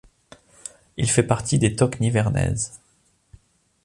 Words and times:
Il 0.97 1.07
fait 1.11 1.21
partie 1.21 1.59
des 1.59 1.75
Toques 1.75 1.99
Nivernaises. 1.99 2.79